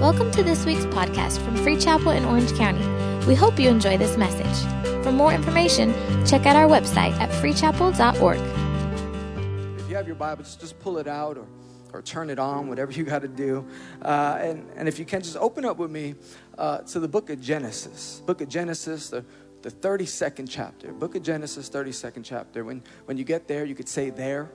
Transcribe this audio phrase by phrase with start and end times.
[0.00, 2.82] Welcome to this week's podcast from Free Chapel in Orange County.
[3.26, 5.04] We hope you enjoy this message.
[5.04, 5.92] For more information,
[6.24, 8.38] check out our website at freechapel.org.
[9.78, 11.46] If you have your Bible, just, pull it out or,
[11.92, 13.68] or turn it on, whatever you got to do.
[14.00, 16.14] Uh, and, and if you can, just open up with me
[16.56, 18.22] uh, to the book of Genesis.
[18.24, 19.22] Book of Genesis, the,
[19.60, 20.94] the 32nd chapter.
[20.94, 22.64] Book of Genesis, 32nd chapter.
[22.64, 24.50] When, when you get there, you could say there.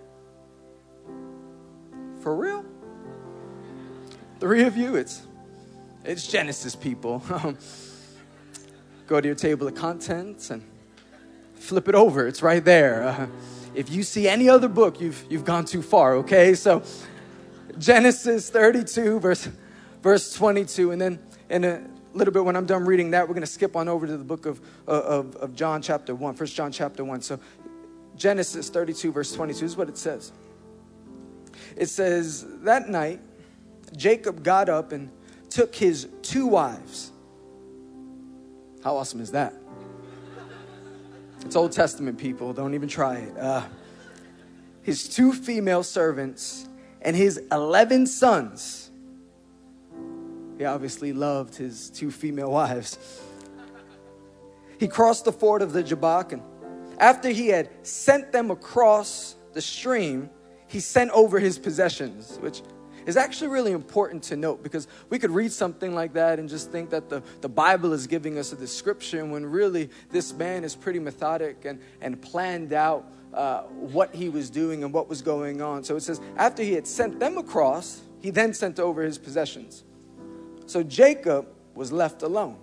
[2.22, 2.66] For real?
[4.40, 4.96] Three of you?
[4.96, 5.28] It's,
[6.06, 7.24] it's Genesis, people.
[9.08, 10.64] Go to your table of contents and
[11.56, 12.28] flip it over.
[12.28, 13.04] It's right there.
[13.04, 13.28] Uh,
[13.74, 16.54] if you see any other book, you've, you've gone too far, okay?
[16.54, 16.84] So,
[17.78, 19.50] Genesis 32, verse,
[20.02, 20.92] verse 22.
[20.92, 23.76] And then in a little bit, when I'm done reading that, we're going to skip
[23.76, 27.22] on over to the book of, of, of John, chapter 1, First John, chapter 1.
[27.22, 27.40] So,
[28.16, 30.32] Genesis 32, verse 22 is what it says.
[31.76, 33.20] It says, That night,
[33.96, 35.10] Jacob got up and
[35.56, 37.14] took his two wives.
[38.84, 39.54] How awesome is that?
[41.46, 43.38] It's Old Testament people, don't even try it.
[43.38, 43.64] Uh,
[44.82, 46.68] his two female servants
[47.02, 48.92] and his 11 sons.
[50.58, 52.98] He obviously loved his two female wives.
[54.78, 56.42] He crossed the ford of the Jabbok, and
[56.98, 60.30] after he had sent them across the stream,
[60.68, 62.62] he sent over his possessions, which
[63.06, 66.72] is actually really important to note because we could read something like that and just
[66.72, 70.76] think that the, the Bible is giving us a description when really this man is
[70.76, 75.62] pretty methodic and, and planned out uh, what he was doing and what was going
[75.62, 75.84] on.
[75.84, 79.84] So it says, after he had sent them across, he then sent over his possessions.
[80.66, 82.58] So Jacob was left alone.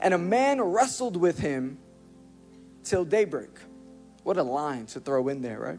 [0.00, 1.78] And a man wrestled with him
[2.84, 3.58] till daybreak.
[4.22, 5.78] What a line to throw in there, right?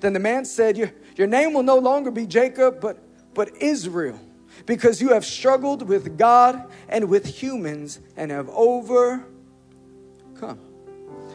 [0.00, 2.98] Then the man said, Your, your name will no longer be Jacob, but,
[3.34, 4.18] but Israel,
[4.66, 9.28] because you have struggled with God and with humans and have overcome.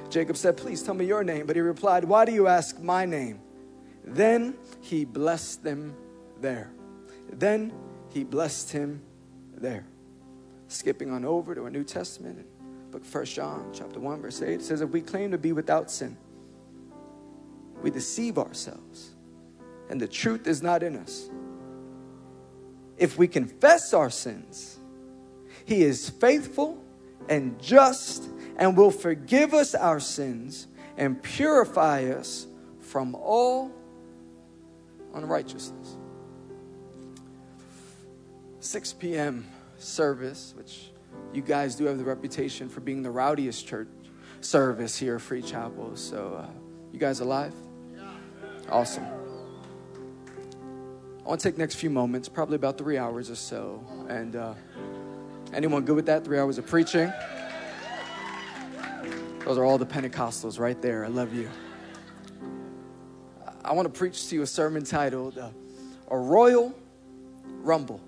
[0.10, 1.46] Jacob said, Please tell me your name.
[1.46, 3.40] But he replied, Why do you ask my name?
[4.04, 5.96] Then he blessed them
[6.42, 6.72] there.
[7.32, 7.74] Then
[8.10, 9.02] he blessed him
[9.56, 9.86] there.
[10.68, 12.46] Skipping on over to a New Testament,
[12.92, 15.90] book First John, chapter 1, verse 8, it says, If we claim to be without
[15.90, 16.18] sin,
[17.84, 19.12] we deceive ourselves,
[19.90, 21.30] and the truth is not in us.
[22.98, 24.80] If we confess our sins,
[25.66, 26.82] He is faithful
[27.30, 30.68] and just and will forgive us our sins
[30.98, 32.48] and purify us
[32.80, 33.72] from all
[35.14, 35.98] unrighteousness.
[38.60, 39.46] 6 p.m.
[39.78, 40.92] service, which
[41.34, 43.90] you guys do have the reputation for being the rowdiest church
[44.40, 45.96] service here at Free Chapel.
[45.96, 46.52] So, uh,
[46.92, 47.54] you guys alive?
[48.70, 49.06] Awesome.
[51.26, 53.84] I want to take next few moments, probably about three hours or so.
[54.10, 54.54] And uh,
[55.54, 56.26] anyone good with that?
[56.26, 57.12] Three hours of preaching?
[59.46, 61.06] Those are all the Pentecostals right there.
[61.06, 61.50] I love you.
[63.64, 65.50] I want to preach to you a sermon titled uh,
[66.10, 66.74] A Royal
[67.62, 68.02] Rumble.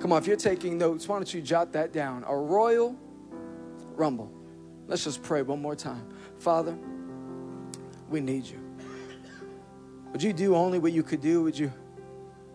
[0.00, 2.24] Come on, if you're taking notes, why don't you jot that down?
[2.26, 2.96] A Royal
[3.94, 4.32] Rumble.
[4.86, 6.06] Let's just pray one more time.
[6.38, 6.76] Father,
[8.08, 8.63] we need you.
[10.14, 11.42] Would you do only what you could do?
[11.42, 11.72] Would you,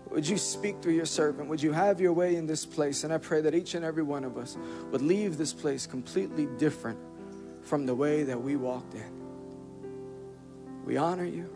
[0.10, 1.50] would you speak through your servant?
[1.50, 3.04] Would you have your way in this place?
[3.04, 4.58] And I pray that each and every one of us
[4.92, 6.98] would leave this place completely different
[7.62, 9.12] from the way that we walked in.
[10.86, 11.54] We honor you.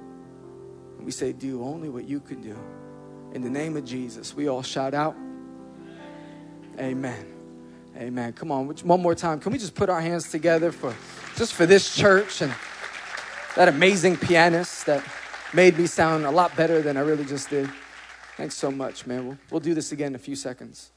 [0.98, 2.60] And we say, do only what you can do.
[3.32, 5.16] In the name of Jesus, we all shout out,
[6.78, 7.28] Amen.
[7.96, 8.34] Amen.
[8.34, 9.40] Come on, one more time.
[9.40, 10.94] Can we just put our hands together for
[11.38, 12.54] just for this church and
[13.56, 15.02] that amazing pianist that
[15.54, 17.70] made me sound a lot better than I really just did.
[18.38, 19.28] Thanks so much, man.
[19.28, 20.92] We'll, we'll do this again in a few seconds.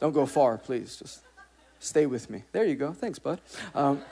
[0.00, 0.96] Don't go far, please.
[0.96, 1.20] Just
[1.78, 2.42] stay with me.
[2.50, 2.92] There you go.
[2.92, 3.40] Thanks, bud.
[3.74, 4.02] Um,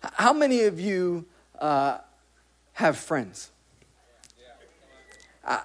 [0.00, 1.24] how many of you
[1.60, 1.98] uh,
[2.72, 3.50] have friends?
[5.44, 5.60] Uh,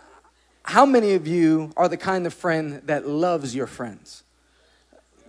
[0.64, 4.24] how many of you are the kind of friend that loves your friends?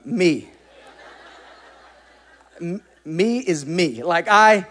[0.04, 0.48] Me.
[2.60, 4.02] M- me is me.
[4.02, 4.66] Like I,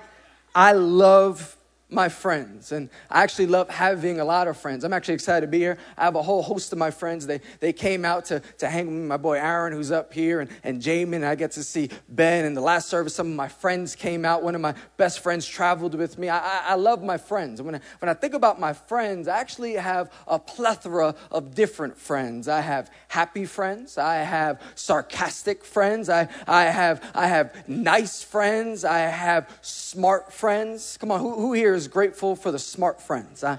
[0.53, 1.57] I love
[1.89, 2.71] my friends.
[2.71, 4.83] And I actually love having a lot of friends.
[4.83, 5.77] I'm actually excited to be here.
[5.97, 7.25] I have a whole host of my friends.
[7.25, 10.41] They, they came out to, to hang with me, my boy Aaron, who's up here,
[10.41, 11.15] and, and Jamin.
[11.15, 12.45] And I get to see Ben.
[12.45, 14.43] In the last service, some of my friends came out.
[14.43, 16.29] One of my best friends traveled with me.
[16.29, 17.61] I, I, I love my friends.
[17.61, 21.97] When I, when I think about my friends, I actually have a plethora of different
[21.97, 22.47] friends.
[22.47, 23.97] I have happy friends.
[23.97, 26.07] I have sarcastic friends.
[26.07, 28.85] I, I, have, I have nice friends.
[28.85, 30.97] I have smart friends.
[30.99, 33.41] Come on, who, who here is grateful for the smart friends.
[33.41, 33.57] I,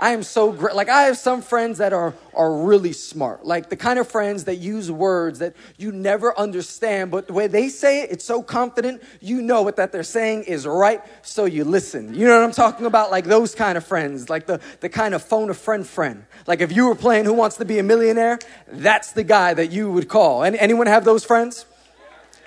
[0.00, 0.74] I am so great.
[0.74, 3.46] Like, I have some friends that are, are really smart.
[3.46, 7.46] Like, the kind of friends that use words that you never understand, but the way
[7.46, 11.44] they say it, it's so confident, you know what that they're saying is right, so
[11.44, 12.14] you listen.
[12.14, 13.12] You know what I'm talking about?
[13.12, 14.28] Like, those kind of friends.
[14.28, 16.24] Like, the, the kind of phone a friend friend.
[16.48, 19.70] Like, if you were playing Who Wants to Be a Millionaire, that's the guy that
[19.70, 20.42] you would call.
[20.42, 21.64] Any, anyone have those friends?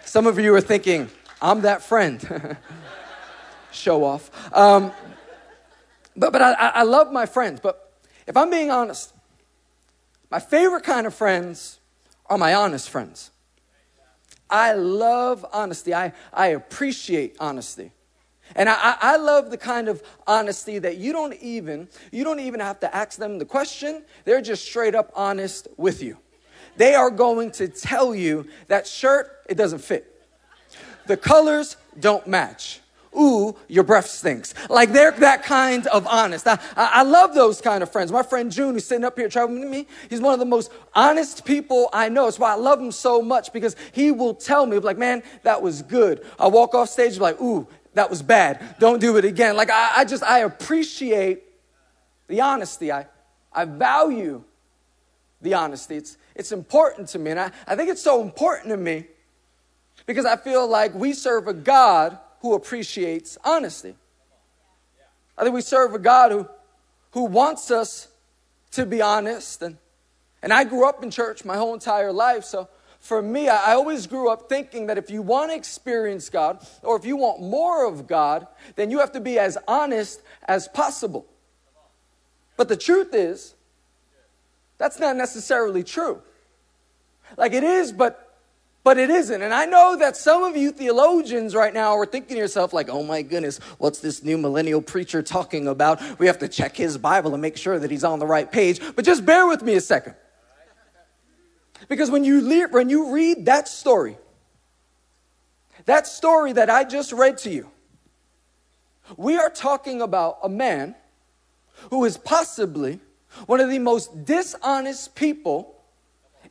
[0.04, 1.10] Some of you are thinking,
[1.42, 2.58] I'm that friend.
[3.72, 4.30] Show off.
[4.54, 4.92] Um,
[6.16, 7.60] but, but I, I love my friends.
[7.62, 7.94] But
[8.28, 9.14] if I'm being honest,
[10.32, 11.80] my favorite kind of friends
[12.28, 13.32] are my honest friends.
[14.50, 15.94] I love honesty.
[15.94, 17.92] I, I appreciate honesty.
[18.56, 22.60] And I, I love the kind of honesty that you don't even, you don't even
[22.60, 24.04] have to ask them the question.
[24.24, 26.18] They're just straight up honest with you.
[26.78, 30.12] They are going to tell you that shirt, it doesn't fit.
[31.08, 32.82] The colors don't match
[33.18, 34.54] ooh, your breath stinks.
[34.70, 36.48] Like they're that kind of honest.
[36.48, 38.12] I, I, love those kind of friends.
[38.12, 40.72] My friend June, who's sitting up here traveling with me, he's one of the most
[40.94, 42.28] honest people I know.
[42.28, 45.62] It's why I love him so much because he will tell me, like, man, that
[45.62, 46.26] was good.
[46.40, 48.76] I walk off stage, like, ooh, that was bad.
[48.80, 49.56] Don't do it again.
[49.56, 51.44] Like, I, I just, I appreciate
[52.28, 52.92] the honesty.
[52.92, 53.08] I,
[53.52, 54.44] I value
[55.42, 55.96] the honesty.
[55.96, 57.32] It's, it's important to me.
[57.32, 59.06] And I, I think it's so important to me
[60.06, 63.96] because I feel like we serve a God who appreciates honesty.
[65.36, 66.48] I think we serve a God who,
[67.12, 68.08] who wants us
[68.72, 69.64] to be honest.
[69.64, 69.78] And,
[70.44, 72.44] and I grew up in church my whole entire life.
[72.44, 72.70] So
[73.00, 76.64] for me, I, I always grew up thinking that if you want to experience God
[76.84, 78.46] or if you want more of God,
[78.76, 81.26] then you have to be as honest as possible.
[82.58, 83.56] But the truth is,
[84.78, 86.22] that's not necessarily true.
[87.38, 88.25] Like it is, but
[88.86, 89.42] but it isn't.
[89.42, 92.88] And I know that some of you theologians right now are thinking to yourself, like,
[92.88, 96.20] oh my goodness, what's this new millennial preacher talking about?
[96.20, 98.80] We have to check his Bible and make sure that he's on the right page.
[98.96, 100.14] But just bear with me a second.
[101.90, 104.20] Because when you, le- when you read that story,
[105.86, 107.72] that story that I just read to you,
[109.18, 110.94] we are talking about a man
[111.90, 113.00] who is possibly
[113.48, 115.75] one of the most dishonest people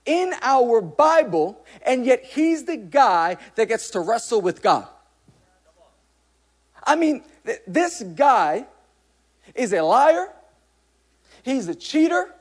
[0.04, 4.86] in our Bible, and yet he's the guy that gets to wrestle with God.
[6.82, 8.66] I mean, th- this guy
[9.54, 10.28] is a liar,
[11.42, 12.34] he's a cheater,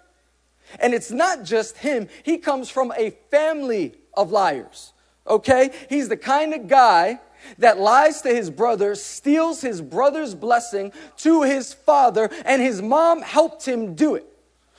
[0.80, 4.94] and it's not just him, he comes from a family of liars.
[5.25, 5.71] Okay?
[5.89, 7.19] He's the kind of guy
[7.57, 13.21] that lies to his brother, steals his brother's blessing to his father, and his mom
[13.21, 14.25] helped him do it.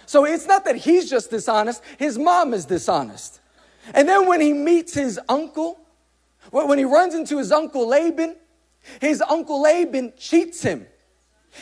[0.07, 3.41] So it's not that he's just dishonest, his mom is dishonest.
[3.93, 5.81] And then when he meets his uncle,
[6.51, 8.37] when he runs into his uncle Laban,
[9.01, 10.87] his uncle Laban cheats him.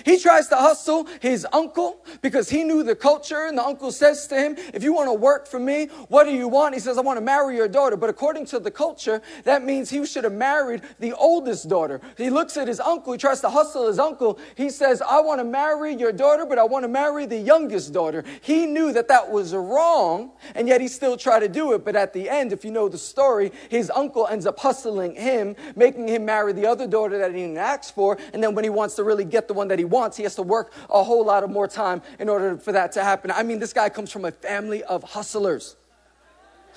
[0.05, 4.27] He tries to hustle his uncle because he knew the culture, and the uncle says
[4.29, 6.75] to him, If you want to work for me, what do you want?
[6.75, 7.97] He says, I want to marry your daughter.
[7.97, 12.01] But according to the culture, that means he should have married the oldest daughter.
[12.17, 14.39] He looks at his uncle, he tries to hustle his uncle.
[14.55, 17.93] He says, I want to marry your daughter, but I want to marry the youngest
[17.93, 18.25] daughter.
[18.41, 21.85] He knew that that was wrong, and yet he still tried to do it.
[21.85, 25.57] But at the end, if you know the story, his uncle ends up hustling him,
[25.77, 28.19] making him marry the other daughter that he didn't ask for.
[28.33, 30.23] And then when he wants to really get the one that he he wants, he
[30.23, 33.33] has to work a whole lot of more time in order for that to happen.
[33.33, 35.75] I mean, this guy comes from a family of hustlers.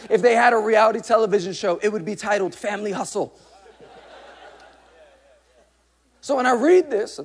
[0.09, 3.38] If they had a reality television show, it would be titled Family Hustle.
[6.19, 7.19] So when I read this,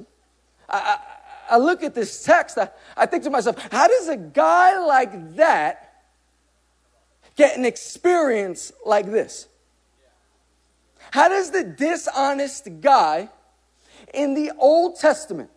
[0.69, 4.19] I, I, I look at this text, I, I think to myself, how does a
[4.19, 6.05] guy like that
[7.37, 9.49] get an experience like this?
[11.11, 13.31] How does the dishonest guy
[14.13, 15.51] in the Old Testament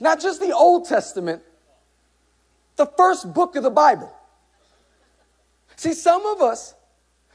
[0.00, 1.42] not just the Old Testament,
[2.76, 4.12] the first book of the Bible.
[5.76, 6.74] See, some of us,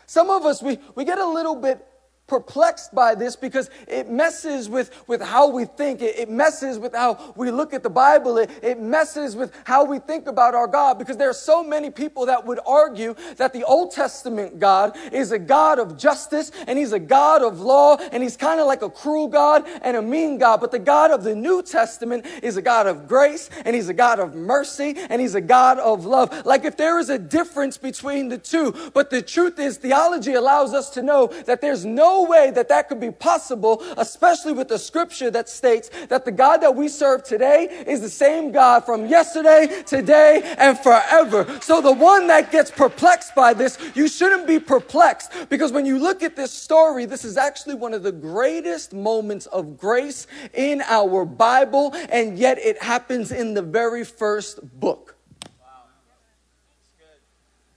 [0.05, 1.85] some of us, we, we get a little bit
[2.29, 6.01] perplexed by this because it messes with, with how we think.
[6.01, 8.37] It, it messes with how we look at the Bible.
[8.37, 11.89] It, it messes with how we think about our God because there are so many
[11.89, 16.77] people that would argue that the Old Testament God is a God of justice and
[16.77, 20.01] he's a God of law and he's kind of like a cruel God and a
[20.01, 20.61] mean God.
[20.61, 23.93] But the God of the New Testament is a God of grace and he's a
[23.93, 26.45] God of mercy and he's a God of love.
[26.45, 30.73] Like if there is a difference between the two, but the truth is theology allows
[30.73, 34.79] us to know that there's no way that that could be possible, especially with the
[34.79, 39.05] scripture that states that the God that we serve today is the same God from
[39.05, 41.45] yesterday, today, and forever.
[41.61, 45.99] So the one that gets perplexed by this, you shouldn't be perplexed because when you
[45.99, 50.81] look at this story, this is actually one of the greatest moments of grace in
[50.81, 55.15] our Bible, and yet it happens in the very first book.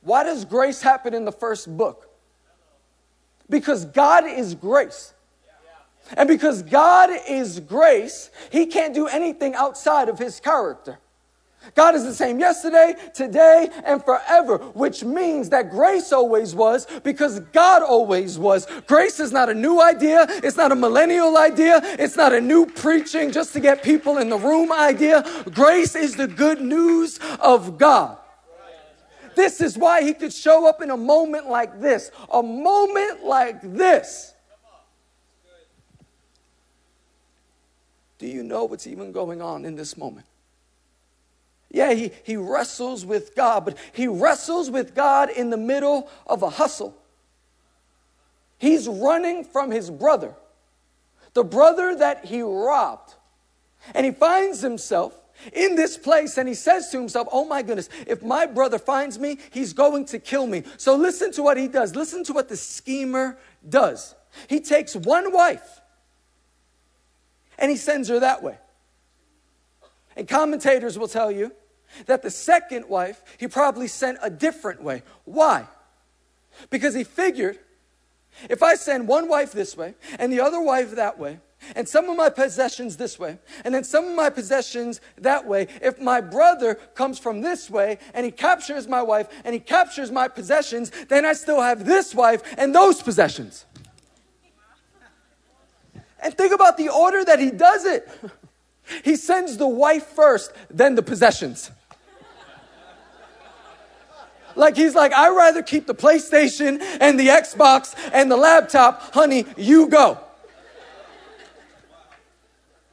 [0.02, 2.11] Why does grace happen in the first book?
[3.52, 5.12] Because God is grace.
[6.16, 10.98] And because God is grace, He can't do anything outside of His character.
[11.74, 17.40] God is the same yesterday, today, and forever, which means that grace always was because
[17.52, 18.66] God always was.
[18.86, 20.26] Grace is not a new idea.
[20.28, 21.80] It's not a millennial idea.
[21.98, 25.24] It's not a new preaching just to get people in the room idea.
[25.52, 28.16] Grace is the good news of God.
[29.34, 32.10] This is why he could show up in a moment like this.
[32.32, 34.34] A moment like this.
[38.18, 40.26] Do you know what's even going on in this moment?
[41.70, 46.42] Yeah, he, he wrestles with God, but he wrestles with God in the middle of
[46.42, 46.96] a hustle.
[48.58, 50.34] He's running from his brother,
[51.32, 53.14] the brother that he robbed.
[53.94, 55.18] And he finds himself
[55.52, 59.18] in this place and he says to himself, Oh my goodness, if my brother finds
[59.18, 60.64] me, he's going to kill me.
[60.76, 61.94] So listen to what he does.
[61.94, 64.14] Listen to what the schemer does.
[64.48, 65.80] He takes one wife
[67.58, 68.58] and he sends her that way.
[70.16, 71.52] And commentators will tell you
[72.06, 75.02] that the second wife he probably sent a different way.
[75.24, 75.66] Why?
[76.70, 77.58] Because he figured
[78.48, 81.38] if I send one wife this way and the other wife that way,
[81.74, 85.68] and some of my possessions this way, and then some of my possessions that way.
[85.80, 90.10] If my brother comes from this way and he captures my wife and he captures
[90.10, 93.66] my possessions, then I still have this wife and those possessions.
[96.22, 98.08] And think about the order that he does it.
[99.04, 101.70] He sends the wife first, then the possessions.
[104.54, 109.14] Like he's like, I'd rather keep the PlayStation and the Xbox and the laptop.
[109.14, 110.18] Honey, you go.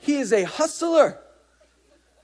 [0.09, 1.19] He is a hustler.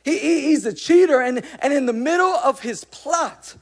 [0.04, 1.22] He, he, he's a cheater.
[1.22, 3.56] And, and in the middle of his plot,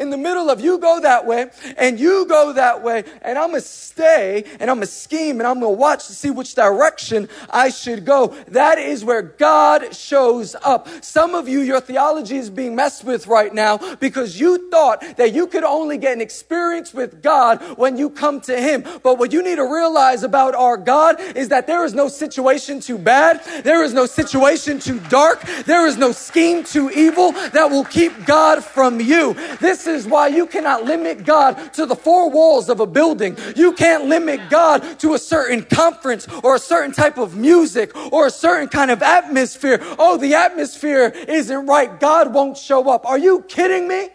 [0.00, 3.50] in the middle of you go that way and you go that way, and I'm
[3.50, 7.68] gonna stay and I'm gonna scheme and I'm gonna watch to see which direction I
[7.68, 8.28] should go.
[8.48, 10.88] That is where God shows up.
[11.02, 15.34] Some of you, your theology is being messed with right now because you thought that
[15.34, 18.84] you could only get an experience with God when you come to Him.
[19.02, 22.80] But what you need to realize about our God is that there is no situation
[22.80, 27.70] too bad, there is no situation too dark, there is no scheme too evil that
[27.70, 29.34] will keep God from you.
[29.60, 33.36] This is why you cannot limit God to the four walls of a building.
[33.56, 38.26] You can't limit God to a certain conference or a certain type of music or
[38.26, 39.78] a certain kind of atmosphere.
[39.98, 41.98] Oh, the atmosphere isn't right.
[42.00, 43.06] God won't show up.
[43.06, 44.10] Are you kidding me?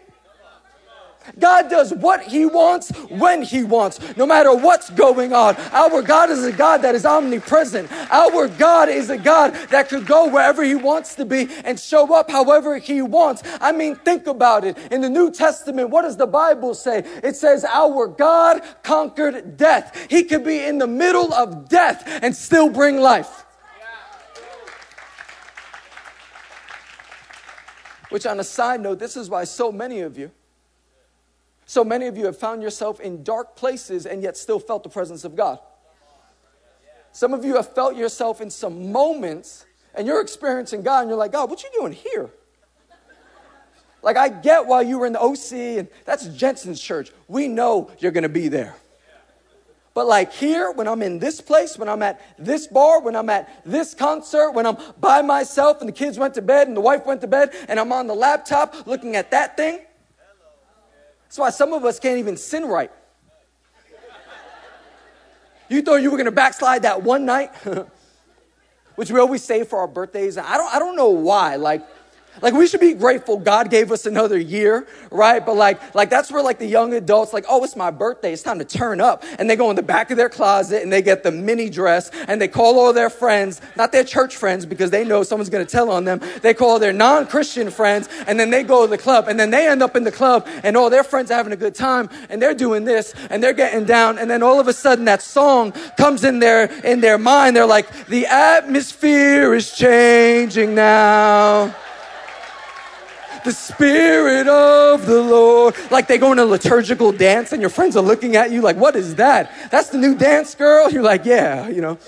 [1.38, 5.56] God does what He wants when He wants, no matter what's going on.
[5.72, 7.90] Our God is a God that is omnipresent.
[8.10, 12.14] Our God is a God that could go wherever He wants to be and show
[12.14, 13.42] up however He wants.
[13.60, 14.78] I mean, think about it.
[14.90, 16.98] In the New Testament, what does the Bible say?
[17.22, 20.06] It says, Our God conquered death.
[20.08, 23.44] He could be in the middle of death and still bring life.
[28.08, 30.30] Which, on a side note, this is why so many of you
[31.66, 34.88] so many of you have found yourself in dark places and yet still felt the
[34.88, 35.58] presence of God.
[37.12, 41.18] Some of you have felt yourself in some moments and you're experiencing God and you're
[41.18, 42.30] like, God, what you doing here?
[44.02, 47.10] Like, I get why you were in the OC and that's Jentezen's church.
[47.26, 48.76] We know you're going to be there.
[49.92, 53.30] But like here, when I'm in this place, when I'm at this bar, when I'm
[53.30, 56.82] at this concert, when I'm by myself and the kids went to bed and the
[56.82, 59.80] wife went to bed and I'm on the laptop looking at that thing,
[61.26, 62.90] that's why some of us can't even sin right.
[65.68, 67.52] You thought you were going to backslide that one night,
[68.94, 70.38] which we always say for our birthdays.
[70.38, 71.56] I don't, I don't know why.
[71.56, 71.84] Like,
[72.42, 75.44] Like we should be grateful God gave us another year, right?
[75.44, 78.32] But like, like that's where like the young adults like, oh, it's my birthday.
[78.32, 79.24] It's time to turn up.
[79.38, 82.10] And they go in the back of their closet and they get the mini dress
[82.28, 85.64] and they call all their friends, not their church friends because they know someone's going
[85.64, 86.20] to tell on them.
[86.42, 89.68] They call their non-Christian friends and then they go to the club and then they
[89.68, 92.40] end up in the club and all their friends are having a good time and
[92.42, 94.18] they're doing this and they're getting down.
[94.18, 97.56] And then all of a sudden that song comes in their, in their mind.
[97.56, 101.74] They're like, the atmosphere is changing now
[103.46, 105.74] the Spirit of the Lord.
[105.90, 108.76] Like they go in a liturgical dance and your friends are looking at you like,
[108.76, 109.70] what is that?
[109.70, 110.90] That's the new dance girl?
[110.96, 111.98] You're like, yeah, you know.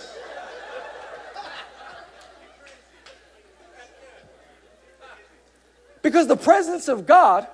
[6.02, 7.46] Because the presence of God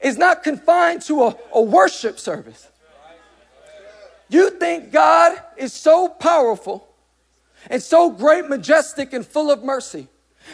[0.00, 2.68] is not confined to a, a worship service.
[4.28, 6.88] You think God is so powerful
[7.68, 10.08] and so great, majestic, and full of mercy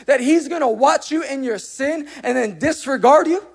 [0.06, 3.46] that he's going to watch you in your sin and then disregard you?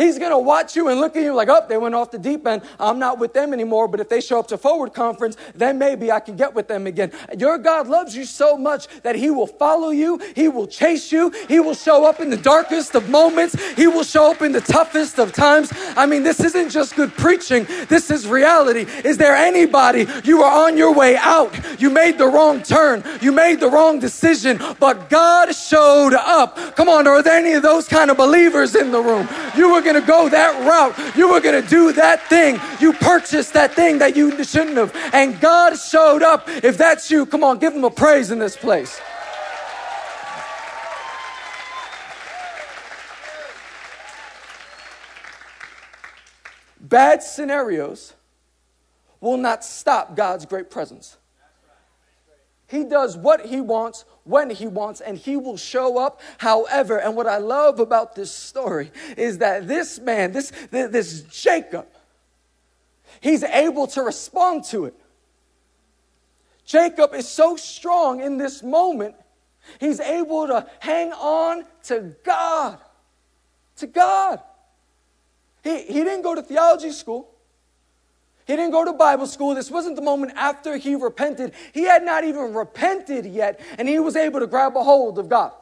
[0.00, 2.18] He's going to watch you and look at you like, oh, they went off the
[2.18, 2.62] deep end.
[2.78, 3.86] I'm not with them anymore.
[3.86, 6.86] But if they show up to forward conference, then maybe I can get with them
[6.86, 7.12] again.
[7.36, 10.18] Your God loves you so much that he will follow you.
[10.34, 11.30] He will chase you.
[11.48, 13.54] He will show up in the darkest of moments.
[13.74, 15.70] He will show up in the toughest of times.
[15.96, 17.66] I mean, this isn't just good preaching.
[17.88, 18.86] This is reality.
[19.04, 21.80] Is there anybody you are on your way out?
[21.80, 23.04] You made the wrong turn.
[23.20, 26.56] You made the wrong decision, but God showed up.
[26.76, 27.06] Come on.
[27.06, 29.28] Are there any of those kind of believers in the room?
[29.56, 31.16] You were going to go that route.
[31.16, 32.60] You were going to do that thing.
[32.80, 34.94] You purchased that thing that you shouldn't have.
[35.12, 36.48] And God showed up.
[36.48, 39.00] If that's you, come on, give him a praise in this place.
[46.80, 48.14] Bad scenarios
[49.20, 51.16] will not stop God's great presence.
[52.70, 57.00] He does what he wants when he wants and he will show up however.
[57.00, 61.88] And what I love about this story is that this man, this, this Jacob,
[63.20, 64.94] he's able to respond to it.
[66.64, 69.16] Jacob is so strong in this moment,
[69.80, 72.78] he's able to hang on to God.
[73.78, 74.40] To God.
[75.64, 77.34] He, he didn't go to theology school.
[78.50, 79.54] He didn't go to Bible school.
[79.54, 81.52] This wasn't the moment after he repented.
[81.72, 85.28] He had not even repented yet, and he was able to grab a hold of
[85.28, 85.52] God.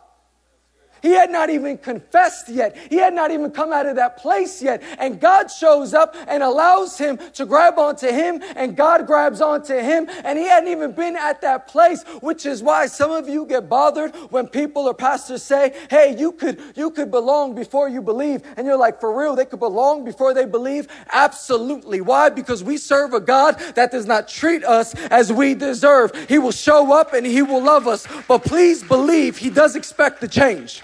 [1.02, 2.76] He had not even confessed yet.
[2.76, 4.82] He had not even come out of that place yet.
[4.98, 9.74] And God shows up and allows him to grab onto him, and God grabs onto
[9.74, 10.08] him.
[10.24, 13.68] And he hadn't even been at that place, which is why some of you get
[13.68, 18.42] bothered when people or pastors say, Hey, you could, you could belong before you believe.
[18.56, 20.88] And you're like, For real, they could belong before they believe?
[21.12, 22.00] Absolutely.
[22.00, 22.28] Why?
[22.28, 26.12] Because we serve a God that does not treat us as we deserve.
[26.28, 28.06] He will show up and he will love us.
[28.26, 30.82] But please believe he does expect the change.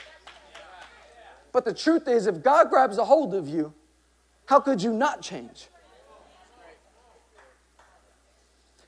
[1.55, 3.73] But the truth is, if God grabs a hold of you,
[4.47, 5.69] how could you not change?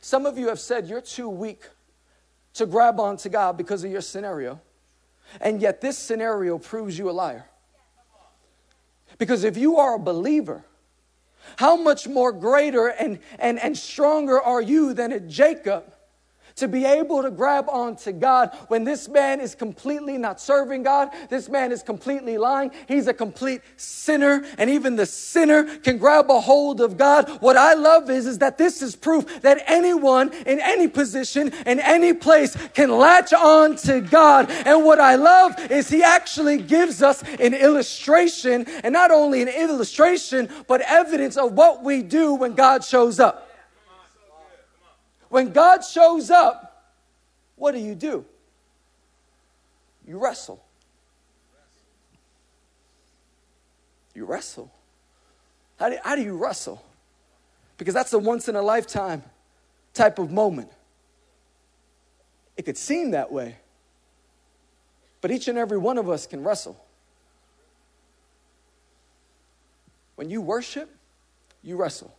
[0.01, 1.63] Some of you have said you're too weak
[2.55, 4.61] to grab onto God because of your scenario.
[5.41, 7.47] And yet, this scenario proves you a liar.
[9.17, 10.65] Because if you are a believer,
[11.59, 15.95] how much more greater and, and, and stronger are you than a Jacob
[16.57, 21.11] to be able to grab onto God when this man is completely not serving God.
[21.29, 22.71] This man is completely lying.
[22.89, 27.29] He's a complete sinner, and even the sinner can grab a hold of God.
[27.41, 31.79] What I love is, is that this is proof that anyone in any position, in
[31.79, 34.51] any place, can latch on to God.
[34.51, 39.49] And what I love is he actually gives us an illustration, and not only an
[39.49, 43.46] illustration, but evidence of what we do when God shows up.
[45.29, 46.95] When God shows up,
[47.57, 48.25] what do you do?
[50.07, 50.63] You wrestle.
[54.15, 54.71] You wrestle.
[55.79, 56.83] How do, how do you wrestle?
[57.77, 59.23] Because that's a once in a lifetime
[59.93, 60.71] type of moment.
[62.57, 63.57] It could seem that way,
[65.21, 66.83] but each and every one of us can wrestle.
[70.15, 70.91] When you worship,
[71.63, 72.15] you wrestle.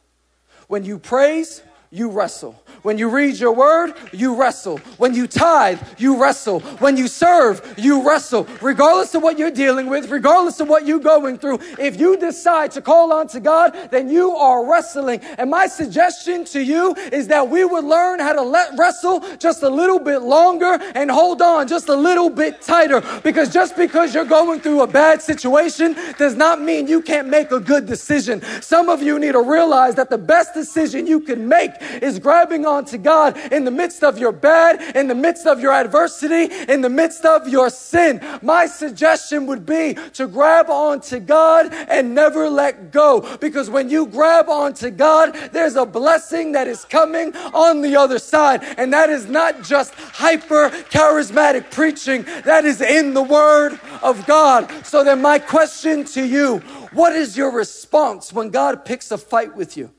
[0.67, 2.61] When you praise, you wrestle.
[2.81, 4.77] When you read your word, you wrestle.
[4.97, 6.59] When you tithe, you wrestle.
[6.79, 8.45] When you serve, you wrestle.
[8.61, 12.71] Regardless of what you're dealing with, regardless of what you're going through, if you decide
[12.71, 15.21] to call on to God, then you are wrestling.
[15.37, 19.63] And my suggestion to you is that we would learn how to let wrestle just
[19.63, 23.01] a little bit longer and hold on just a little bit tighter.
[23.23, 27.51] Because just because you're going through a bad situation does not mean you can't make
[27.51, 28.41] a good decision.
[28.61, 32.65] Some of you need to realize that the best decision you can make is grabbing
[32.65, 36.81] onto God in the midst of your bad, in the midst of your adversity, in
[36.81, 38.21] the midst of your sin.
[38.41, 43.37] My suggestion would be to grab onto God and never let go.
[43.37, 48.19] Because when you grab onto God, there's a blessing that is coming on the other
[48.19, 48.63] side.
[48.77, 54.71] And that is not just hyper charismatic preaching, that is in the Word of God.
[54.85, 56.59] So then, my question to you
[56.93, 59.91] what is your response when God picks a fight with you?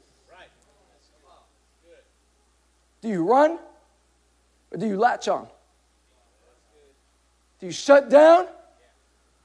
[3.00, 3.58] Do you run
[4.70, 5.48] or do you latch on?
[7.60, 8.46] Do you shut down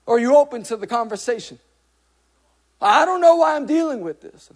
[0.06, 1.60] or are you open to the conversation?
[2.82, 4.50] I don't know why I'm dealing with this.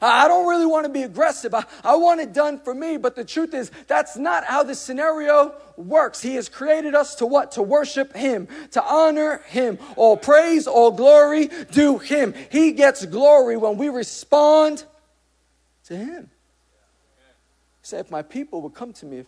[0.00, 1.54] I don't really want to be aggressive.
[1.54, 2.96] I, I want it done for me.
[2.96, 6.22] But the truth is, that's not how this scenario works.
[6.22, 7.52] He has created us to what?
[7.52, 9.78] To worship Him, to honor Him.
[9.96, 12.34] All praise, all glory do Him.
[12.50, 14.84] He gets glory when we respond
[15.84, 16.30] to Him.
[17.88, 19.26] Say, if my people would come to me, if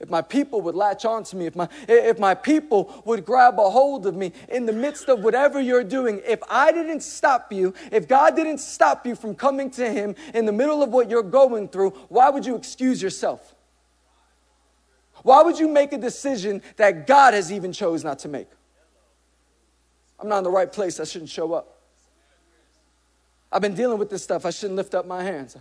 [0.00, 3.58] if my people would latch on to me, if my, if my people would grab
[3.58, 7.52] a hold of me in the midst of whatever you're doing, if I didn't stop
[7.52, 11.08] you, if God didn't stop you from coming to Him in the middle of what
[11.08, 13.54] you're going through, why would you excuse yourself?
[15.22, 18.48] Why would you make a decision that God has even chose not to make?
[20.18, 21.00] I'm not in the right place.
[21.00, 21.78] I shouldn't show up.
[23.50, 24.44] I've been dealing with this stuff.
[24.44, 25.56] I shouldn't lift up my hands.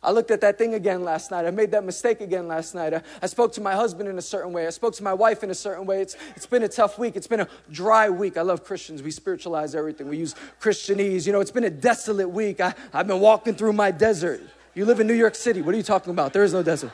[0.00, 1.44] I looked at that thing again last night.
[1.44, 2.94] I made that mistake again last night.
[2.94, 4.66] I, I, spoke to my husband in a certain way.
[4.66, 6.00] I spoke to my wife in a certain way.
[6.00, 7.16] It's, it's been a tough week.
[7.16, 8.36] It's been a dry week.
[8.36, 9.02] I love Christians.
[9.02, 10.08] We spiritualize everything.
[10.08, 11.26] We use Christianese.
[11.26, 12.60] You know, it's been a desolate week.
[12.60, 14.40] I, I've been walking through my desert.
[14.72, 15.62] You live in New York City.
[15.62, 16.32] What are you talking about?
[16.32, 16.92] There is no desert.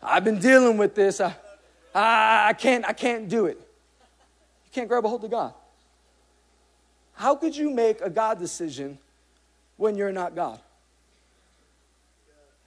[0.00, 1.20] I've been dealing with this.
[1.20, 1.34] I,
[1.92, 3.56] I, I, can't, I can't do it.
[3.56, 5.54] You can't grab a hold of God.
[7.14, 8.98] How could you make a God decision
[9.82, 10.60] when you're not God.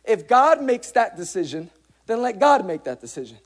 [0.03, 1.71] If God makes that decision,
[2.07, 3.37] then let God make that decision.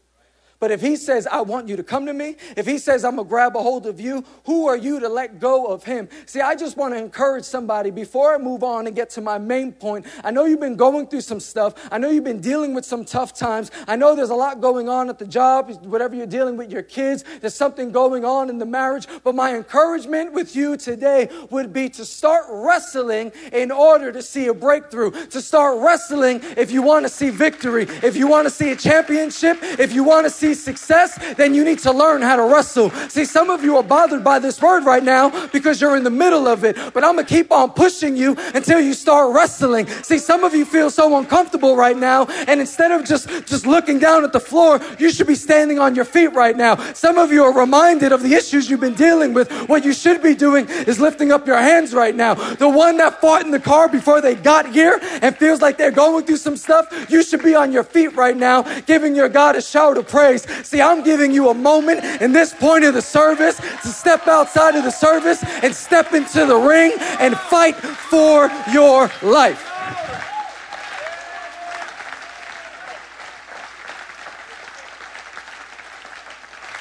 [0.59, 3.15] But if he says, I want you to come to me, if he says, I'm
[3.15, 6.09] going to grab a hold of you, who are you to let go of him?
[6.25, 9.37] See, I just want to encourage somebody before I move on and get to my
[9.37, 10.05] main point.
[10.21, 11.75] I know you've been going through some stuff.
[11.89, 13.71] I know you've been dealing with some tough times.
[13.87, 16.83] I know there's a lot going on at the job, whatever you're dealing with your
[16.83, 17.23] kids.
[17.39, 19.07] There's something going on in the marriage.
[19.23, 24.47] But my encouragement with you today would be to start wrestling in order to see
[24.47, 28.49] a breakthrough, to start wrestling if you want to see victory, if you want to
[28.49, 32.21] see a championship, if you want to see see success, then you need to learn
[32.21, 32.89] how to wrestle.
[33.09, 36.09] See, some of you are bothered by this word right now because you're in the
[36.09, 39.87] middle of it, but I'm gonna keep on pushing you until you start wrestling.
[40.03, 43.99] See, some of you feel so uncomfortable right now, and instead of just, just looking
[43.99, 46.75] down at the floor, you should be standing on your feet right now.
[46.93, 49.51] Some of you are reminded of the issues you've been dealing with.
[49.69, 52.33] What you should be doing is lifting up your hands right now.
[52.33, 55.91] The one that fought in the car before they got here and feels like they're
[55.91, 59.55] going through some stuff, you should be on your feet right now, giving your God
[59.55, 63.01] a shout of praise See, I'm giving you a moment in this point of the
[63.01, 68.49] service to step outside of the service and step into the ring and fight for
[68.71, 69.78] your life.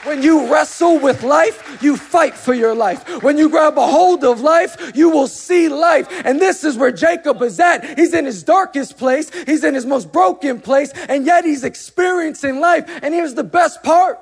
[0.09, 3.23] When you wrestle with life, you fight for your life.
[3.23, 6.09] When you grab a hold of life, you will see life.
[6.25, 7.99] And this is where Jacob is at.
[7.99, 9.31] He's in his darkest place.
[9.45, 10.93] He's in his most broken place.
[11.11, 12.89] And yet he's experiencing life.
[13.03, 14.19] And here's the best part.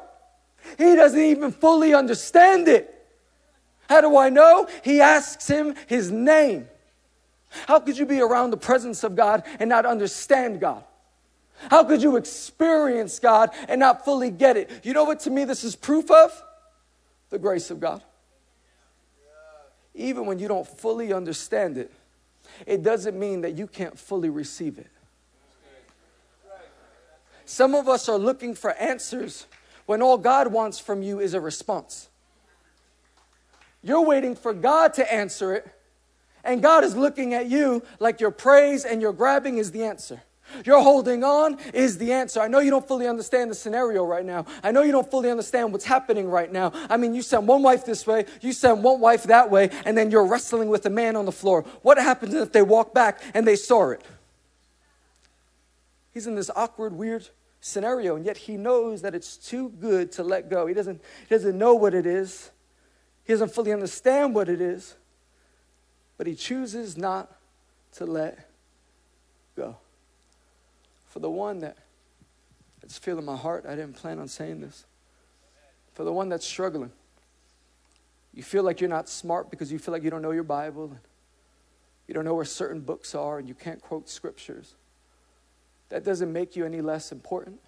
[0.77, 2.93] He doesn't even fully understand it.
[3.89, 4.69] How do I know?
[4.83, 6.67] He asks him his name.
[7.69, 10.83] How could you be around the presence of God and not understand God?
[11.71, 14.71] How could you experience God and not fully get it?
[14.83, 16.43] You know what to me this is proof of?
[17.31, 18.03] The grace of God.
[19.95, 21.91] Even when you don't fully understand it,
[22.67, 24.91] it doesn't mean that you can't fully receive it.
[27.45, 29.47] Some of us are looking for answers
[29.87, 32.09] when all God wants from you is a response.
[33.83, 35.67] You're waiting for God to answer it,
[36.43, 40.23] and God is looking at you like your praise and your grabbing is the answer.
[40.65, 42.41] You're holding on is the answer.
[42.41, 44.47] I know you don't fully understand the scenario right now.
[44.63, 46.73] I know you don't fully understand what's happening right now.
[46.89, 49.97] I mean, you send one wife this way, you send one wife that way, and
[49.97, 51.63] then you're wrestling with a man on the floor.
[51.83, 54.03] What happens if they walk back and they saw it?
[56.15, 57.29] He's in this awkward, weird
[57.61, 60.67] scenario, and yet he knows that it's too good to let go.
[60.67, 62.51] He doesn't, he doesn't know what it is,
[63.25, 64.95] he doesn't fully understand what it is,
[66.17, 67.37] but he chooses not
[67.93, 68.46] to let
[71.17, 71.79] for the one that
[72.83, 73.65] it's feeling my heart.
[73.67, 74.85] I didn't plan on saying this.
[75.95, 76.93] For the one that's struggling.
[78.35, 80.91] You feel like you're not smart because you feel like you don't know your Bible.
[80.91, 80.99] And
[82.07, 84.75] you don't know where certain books are, and you can't quote scriptures,
[85.89, 87.61] that doesn't make you any less important.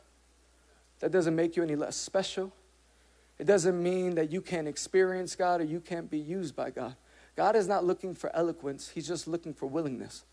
[1.00, 2.52] That doesn't make you any less special.
[3.38, 6.96] It doesn't mean that you can't experience God or you can't be used by God.
[7.34, 10.26] God is not looking for eloquence, He's just looking for willingness.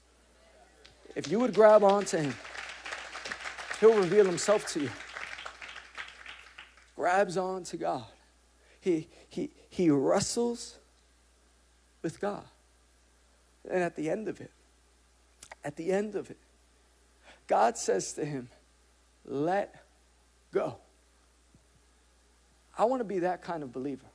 [1.16, 2.34] If you would grab onto Him,
[3.80, 4.90] He'll reveal Himself to you.
[6.96, 8.06] Grabs on to God.
[8.80, 10.78] He, he, he wrestles
[12.02, 12.44] with God.
[13.70, 14.52] And at the end of it,
[15.64, 16.38] at the end of it,
[17.48, 18.50] God says to him,
[19.26, 19.76] Let
[20.52, 20.78] go.
[22.78, 24.06] I want to be that kind of believer.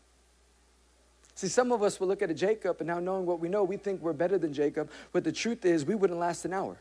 [1.34, 3.64] See, some of us will look at a Jacob, and now knowing what we know,
[3.64, 6.76] we think we're better than Jacob, but the truth is, we wouldn't last an hour.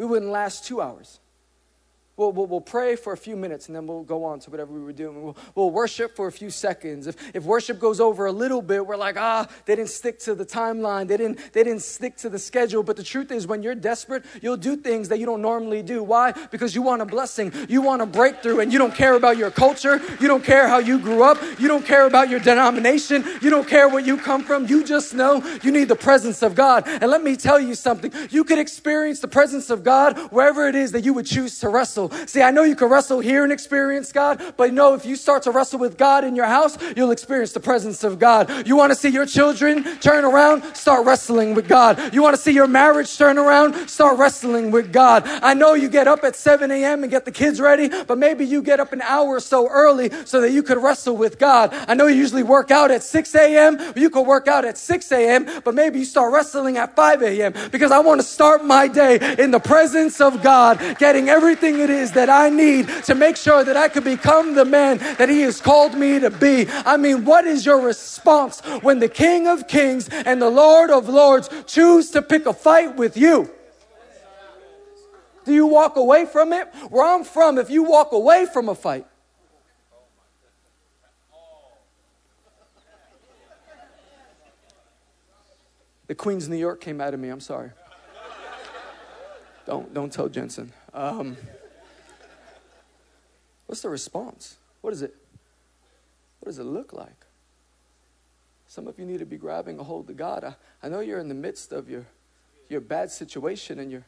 [0.00, 1.19] We wouldn't last two hours.
[2.20, 4.74] We'll, we'll, we'll, pray for a few minutes and then we'll go on to whatever
[4.74, 5.22] we were doing.
[5.22, 7.06] We'll, we'll worship for a few seconds.
[7.06, 10.34] If, if worship goes over a little bit, we're like, ah, they didn't stick to
[10.34, 11.08] the timeline.
[11.08, 12.82] They didn't, they didn't stick to the schedule.
[12.82, 16.02] But the truth is, when you're desperate, you'll do things that you don't normally do.
[16.02, 16.32] Why?
[16.50, 17.54] Because you want a blessing.
[17.70, 19.98] You want a breakthrough and you don't care about your culture.
[20.20, 21.38] You don't care how you grew up.
[21.58, 23.24] You don't care about your denomination.
[23.40, 24.66] You don't care where you come from.
[24.66, 26.86] You just know you need the presence of God.
[26.86, 28.12] And let me tell you something.
[28.28, 31.70] You could experience the presence of God wherever it is that you would choose to
[31.70, 32.09] wrestle.
[32.26, 35.42] See, I know you can wrestle here and experience God, but know if you start
[35.44, 38.66] to wrestle with God in your house, you'll experience the presence of God.
[38.66, 40.74] You want to see your children turn around?
[40.74, 42.14] Start wrestling with God.
[42.14, 43.88] You want to see your marriage turn around?
[43.88, 45.24] Start wrestling with God.
[45.26, 47.02] I know you get up at 7 a.m.
[47.02, 50.10] and get the kids ready, but maybe you get up an hour or so early
[50.24, 51.74] so that you could wrestle with God.
[51.88, 55.12] I know you usually work out at 6 a.m., you could work out at 6
[55.12, 57.54] a.m., but maybe you start wrestling at 5 a.m.
[57.70, 61.90] because I want to start my day in the presence of God, getting everything it
[61.90, 65.42] is that I need to make sure that I could become the man that He
[65.42, 66.66] has called me to be.
[66.68, 71.08] I mean, what is your response when the King of Kings and the Lord of
[71.08, 73.50] Lords choose to pick a fight with you?
[75.44, 76.68] Do you walk away from it?
[76.90, 79.06] Where I'm from, if you walk away from a fight,
[86.06, 87.28] the Queens New York came out of me.
[87.28, 87.70] I'm sorry.
[89.66, 90.70] Don't don't tell Jentezen.
[90.92, 91.36] Um,
[93.70, 94.56] What's the response?
[94.80, 95.14] What is it?
[96.40, 97.24] What does it look like?
[98.66, 100.42] Some of you need to be grabbing a hold of God.
[100.42, 102.04] I, I know you're in the midst of your,
[102.68, 104.04] your bad situation and your,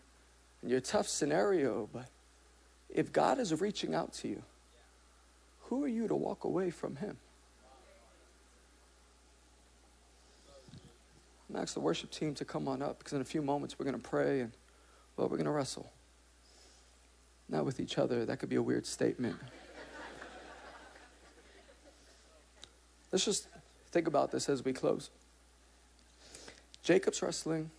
[0.62, 2.08] and your tough scenario, but
[2.90, 4.42] if God is reaching out to you,
[5.66, 7.16] who are you to walk away from Him?
[10.72, 13.42] I'm going to ask the worship team to come on up because in a few
[13.42, 14.50] moments we're going to pray and,
[15.16, 15.88] well, we're going to wrestle.
[17.52, 18.24] Not with each other.
[18.24, 19.36] That could be a weird statement.
[23.12, 23.46] Let's just
[23.90, 25.10] think about this as we close.
[26.82, 27.70] Jacob's wrestling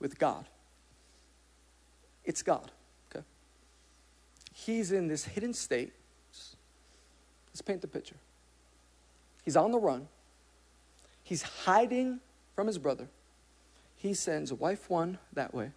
[0.00, 0.46] with God.
[2.24, 2.72] It's God,
[3.10, 3.24] okay?
[4.52, 5.92] He's in this hidden state.
[7.50, 8.16] Let's paint the picture.
[9.44, 10.08] He's on the run.
[11.22, 12.18] He's hiding
[12.56, 13.06] from his brother.
[13.94, 15.70] He sends wife one that way,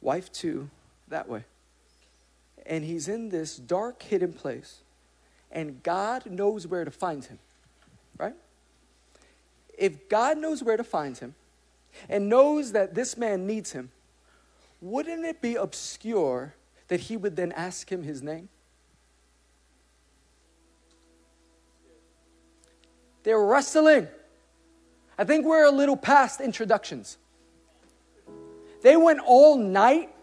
[0.00, 0.68] wife two
[1.06, 1.44] that way
[2.66, 4.80] and he's in this dark, hidden place,
[5.50, 7.38] and God knows where to find him,
[8.18, 8.34] right?
[9.76, 11.34] If God knows where to find him
[12.08, 13.90] and knows that this man needs him,
[14.80, 16.54] wouldn't it be obscure
[16.88, 18.48] that he would then ask him his name?
[23.22, 24.08] They're wrestling.
[25.16, 27.16] I think we're a little past introductions.
[28.82, 30.13] They went all night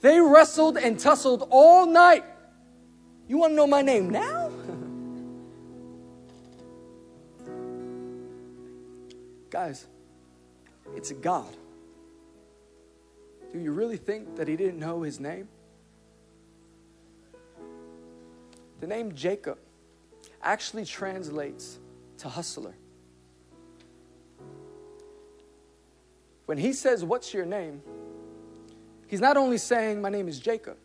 [0.00, 2.24] they wrestled and tussled all night.
[3.28, 4.50] You want to know my name now?
[9.50, 9.86] Guys,
[10.96, 11.54] it's God.
[13.52, 15.48] Do you really think that he didn't know his name?
[18.80, 19.58] The name Jacob
[20.42, 21.78] actually translates
[22.18, 22.74] to hustler.
[26.46, 27.82] When he says, What's your name?
[29.10, 30.76] He's not only saying, My name is Jacob,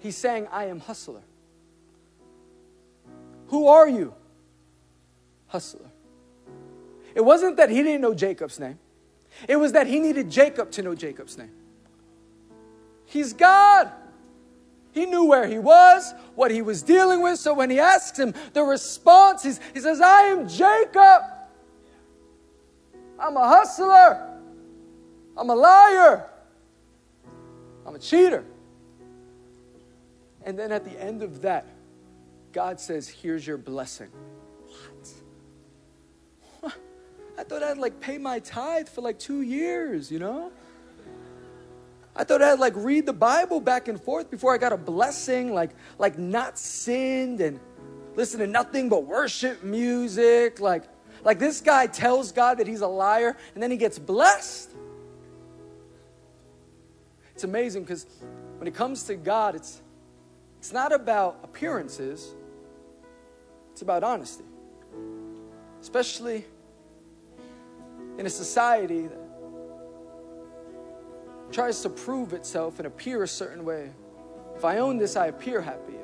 [0.00, 1.22] he's saying, I am hustler.
[3.46, 4.14] Who are you?
[5.46, 5.86] Hustler.
[7.14, 8.80] It wasn't that he didn't know Jacob's name,
[9.46, 11.52] it was that he needed Jacob to know Jacob's name.
[13.04, 13.92] He's God.
[14.90, 17.38] He knew where he was, what he was dealing with.
[17.38, 21.22] So when he asks him, the response he says, I am Jacob.
[23.20, 24.36] I'm a hustler.
[25.36, 26.29] I'm a liar.
[27.86, 28.44] I'm a cheater.
[30.44, 31.66] And then at the end of that,
[32.52, 34.08] God says, Here's your blessing.
[36.60, 36.74] What?
[37.38, 40.52] I thought I'd like pay my tithe for like two years, you know?
[42.14, 45.54] I thought I'd like read the Bible back and forth before I got a blessing,
[45.54, 47.60] like like not sinned and
[48.16, 50.60] listen to nothing but worship music.
[50.60, 50.84] Like
[51.24, 54.69] like this guy tells God that he's a liar and then he gets blessed.
[57.40, 58.04] It's amazing because
[58.58, 59.80] when it comes to God, it's
[60.58, 62.34] it's not about appearances.
[63.72, 64.44] It's about honesty.
[65.80, 66.44] Especially
[68.18, 69.18] in a society that
[71.50, 73.88] tries to prove itself and appear a certain way.
[74.54, 75.96] If I own this, I appear happy.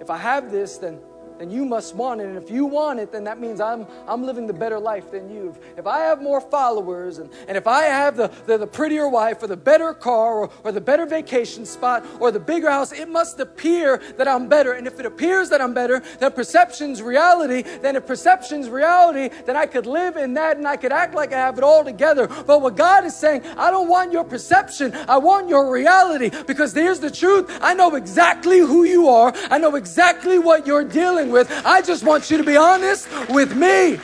[0.00, 1.00] If I have this, then
[1.38, 2.26] then you must want it.
[2.26, 5.30] And if you want it, then that means I'm, I'm living the better life than
[5.30, 5.54] you.
[5.76, 9.42] If I have more followers, and, and if I have the, the, the prettier wife,
[9.42, 13.08] or the better car, or, or the better vacation spot, or the bigger house, it
[13.08, 14.72] must appear that I'm better.
[14.72, 17.62] And if it appears that I'm better, then perception's reality.
[17.62, 21.32] Then if perception's reality, then I could live in that and I could act like
[21.32, 22.26] I have it all together.
[22.28, 26.30] But what God is saying, I don't want your perception, I want your reality.
[26.46, 30.84] Because there's the truth I know exactly who you are, I know exactly what you're
[30.84, 31.50] dealing dealing with.
[31.64, 33.98] I just want you to be honest with me.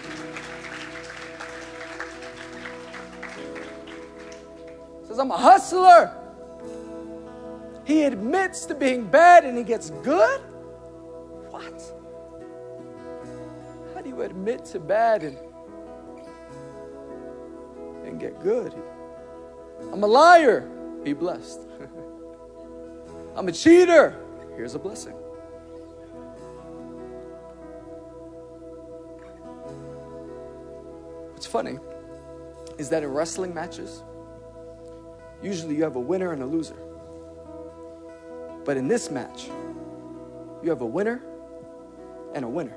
[5.06, 6.14] Says, I'm a hustler.
[7.85, 10.40] He admits to being bad and he gets good?
[11.50, 11.82] What?
[13.94, 15.37] How do you admit to bad and,
[18.04, 18.74] and get good?
[19.92, 20.61] I'm a liar.
[21.02, 21.61] Be blessed.
[23.37, 24.16] I'm a cheater.
[24.56, 25.21] Here's a blessing.
[31.46, 31.78] Funny
[32.78, 34.02] is that in wrestling matches,
[35.42, 36.76] usually you have a winner and a loser.
[38.64, 39.48] But in this match,
[40.62, 41.22] you have a winner
[42.35, 42.76] and a winner.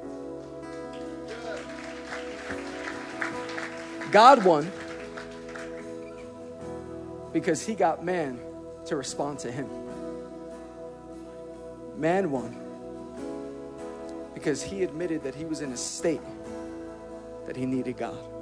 [4.11, 4.71] God won
[7.33, 8.39] because he got man
[8.85, 9.69] to respond to him.
[11.97, 12.61] Man won
[14.33, 16.21] because he admitted that he was in a state
[17.45, 18.34] that he needed God.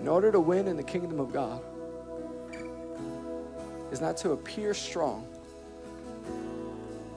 [0.00, 1.62] In order to win in the kingdom of God
[3.92, 5.26] is not to appear strong,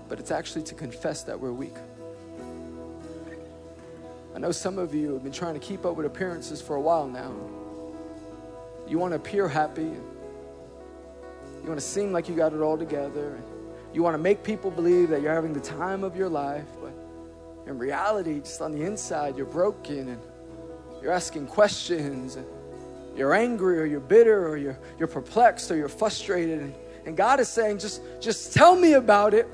[0.10, 1.76] but it's actually to confess that we're weak.
[4.36, 6.82] I know some of you have been trying to keep up with appearances for a
[6.82, 7.34] while now.
[8.88, 9.84] You want to appear happy.
[9.84, 13.40] You want to seem like you got it all together.
[13.94, 16.68] You want to make people believe that you're having the time of your life.
[16.82, 16.94] But
[17.66, 20.22] in reality, just on the inside, you're broken and
[21.02, 22.36] you're asking questions.
[22.36, 22.46] And
[23.16, 26.60] you're angry or you're bitter or you're, you're perplexed or you're frustrated.
[26.60, 29.48] And, and God is saying, just, just tell me about it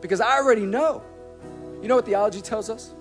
[0.00, 1.02] because I already know.
[1.80, 2.94] You know what theology tells us?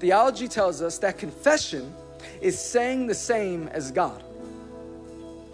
[0.00, 1.94] Theology tells us that confession
[2.40, 4.22] is saying the same as God.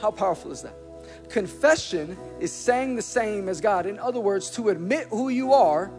[0.01, 0.75] How powerful is that?
[1.29, 3.87] Confession is saying the same as God.
[3.87, 5.91] In other words, to admit who you are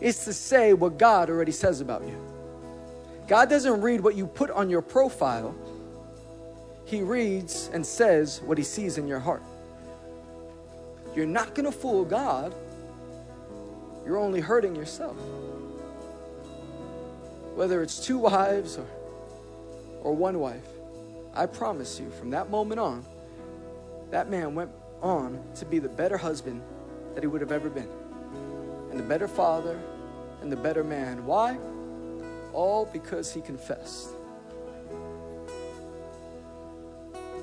[0.00, 2.16] is to say what God already says about you.
[3.28, 5.54] God doesn't read what you put on your profile,
[6.92, 9.42] he reads and says what he sees in your heart.
[11.16, 12.54] You're not going to fool God.
[14.04, 15.16] You're only hurting yourself.
[17.54, 18.86] Whether it's two wives or,
[20.02, 20.66] or one wife,
[21.34, 23.04] I promise you, from that moment on,
[24.10, 26.62] that man went on to be the better husband
[27.14, 27.88] that he would have ever been,
[28.90, 29.80] and the better father,
[30.42, 31.24] and the better man.
[31.24, 31.56] Why?
[32.52, 34.10] All because he confessed.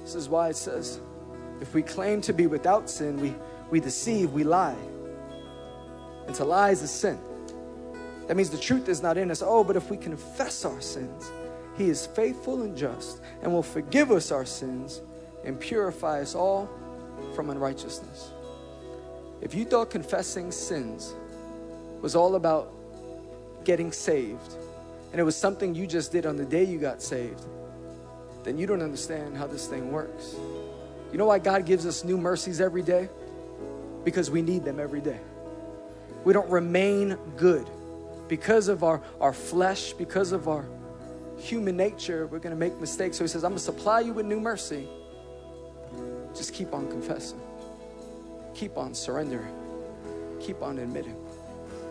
[0.10, 1.00] This is why it says,
[1.62, 3.36] if we claim to be without sin, we,
[3.70, 4.76] we deceive, we lie.
[6.26, 7.20] And to lie is a sin.
[8.28, 9.44] That means the truth is not in us.
[9.46, 11.32] Oh, but if we confess our sins,
[11.78, 15.04] He is faithful and just and will forgive us our sins
[15.46, 16.68] and purify us all
[17.36, 18.32] from unrighteousness.
[19.42, 21.14] If you thought confessing sins
[22.02, 22.74] was all about
[23.64, 24.56] getting saved,
[25.12, 27.46] and it was something you just did on the day you got saved,
[28.50, 30.36] then you don't understand how this thing works.
[31.12, 33.08] You know why God gives us new mercies every day?
[34.04, 35.20] Because we need them every day.
[36.24, 37.70] We don't remain good
[38.28, 40.66] because of our, our flesh, because of our
[41.38, 42.26] human nature.
[42.26, 43.20] We're going to make mistakes.
[43.20, 44.88] So He says, I'm going to supply you with new mercy.
[46.34, 47.40] Just keep on confessing,
[48.56, 49.54] keep on surrendering,
[50.40, 51.24] keep on admitting.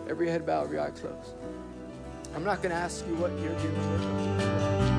[0.09, 1.35] Every head bowed, every eye closed.
[2.35, 4.98] I'm not going to ask you what you're with.